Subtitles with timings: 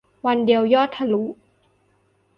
[0.25, 1.23] วันเดียวยอดทะลุ